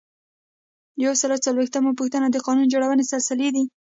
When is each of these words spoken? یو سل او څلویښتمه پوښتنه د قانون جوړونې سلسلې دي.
یو 1.03 1.13
سل 1.21 1.29
او 1.35 1.43
څلویښتمه 1.45 1.91
پوښتنه 1.99 2.27
د 2.29 2.37
قانون 2.45 2.67
جوړونې 2.73 3.03
سلسلې 3.11 3.49
دي. 3.55 3.63